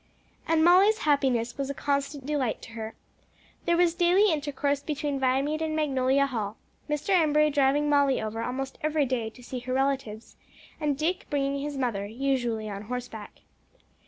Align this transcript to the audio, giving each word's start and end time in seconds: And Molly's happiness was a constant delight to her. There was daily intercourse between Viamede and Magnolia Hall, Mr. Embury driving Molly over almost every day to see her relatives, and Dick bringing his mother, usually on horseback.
And 0.47 0.63
Molly's 0.63 0.97
happiness 1.05 1.59
was 1.59 1.69
a 1.69 1.75
constant 1.75 2.25
delight 2.25 2.59
to 2.63 2.71
her. 2.71 2.95
There 3.65 3.77
was 3.77 3.93
daily 3.93 4.31
intercourse 4.33 4.81
between 4.81 5.19
Viamede 5.19 5.61
and 5.61 5.75
Magnolia 5.75 6.25
Hall, 6.25 6.57
Mr. 6.89 7.09
Embury 7.09 7.51
driving 7.51 7.87
Molly 7.87 8.19
over 8.19 8.41
almost 8.41 8.79
every 8.81 9.05
day 9.05 9.29
to 9.29 9.43
see 9.43 9.59
her 9.59 9.73
relatives, 9.73 10.37
and 10.79 10.97
Dick 10.97 11.27
bringing 11.29 11.59
his 11.61 11.77
mother, 11.77 12.07
usually 12.07 12.67
on 12.67 12.85
horseback. 12.85 13.41